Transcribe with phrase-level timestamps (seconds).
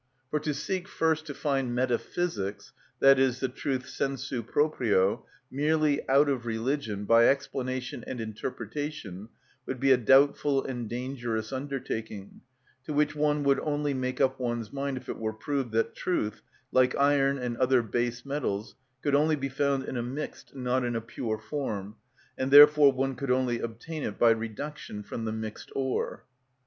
[0.31, 6.47] For to seek first to find metaphysics, i.e., the truth sensu proprio, merely out of
[6.47, 9.29] religion by explanation and interpretation
[9.67, 12.41] would be a doubtful and dangerous undertaking,
[12.85, 16.41] to which one would only make up one's mind if it were proved that truth,
[16.71, 18.73] like iron and other base metals,
[19.03, 21.95] could only be found in a mixed, not in a pure form,
[22.39, 26.25] and therefore one could only obtain it by reduction from the mixed ore.